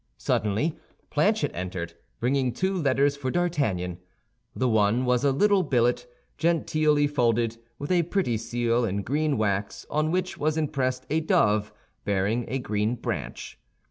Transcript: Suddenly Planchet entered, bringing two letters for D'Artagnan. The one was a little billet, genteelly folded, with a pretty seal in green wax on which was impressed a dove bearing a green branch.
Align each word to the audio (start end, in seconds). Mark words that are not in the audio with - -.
Suddenly 0.17 0.79
Planchet 1.11 1.51
entered, 1.53 1.93
bringing 2.19 2.53
two 2.53 2.73
letters 2.73 3.15
for 3.15 3.29
D'Artagnan. 3.29 3.99
The 4.55 4.67
one 4.67 5.05
was 5.05 5.23
a 5.23 5.31
little 5.31 5.61
billet, 5.61 6.07
genteelly 6.39 7.05
folded, 7.05 7.57
with 7.77 7.91
a 7.91 8.01
pretty 8.01 8.37
seal 8.37 8.83
in 8.83 9.03
green 9.03 9.37
wax 9.37 9.85
on 9.91 10.09
which 10.09 10.39
was 10.39 10.57
impressed 10.57 11.05
a 11.11 11.19
dove 11.19 11.71
bearing 12.03 12.45
a 12.47 12.57
green 12.57 12.95
branch. 12.95 13.59